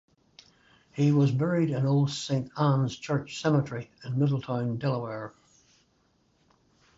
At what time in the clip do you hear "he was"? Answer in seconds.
0.93-1.31